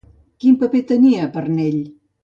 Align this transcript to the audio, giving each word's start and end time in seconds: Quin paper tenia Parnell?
Quin 0.45 0.55
paper 0.63 0.81
tenia 0.93 1.31
Parnell? 1.39 1.81